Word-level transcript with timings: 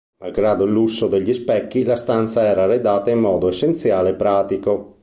Malgrado 0.19 0.63
il 0.65 0.71
lusso 0.71 1.05
degli 1.07 1.31
specchi, 1.31 1.83
la 1.83 1.95
stanza 1.95 2.41
era 2.43 2.63
arredata 2.63 3.11
in 3.11 3.19
modo 3.19 3.49
essenziale 3.49 4.09
e 4.09 4.15
pratico. 4.15 4.97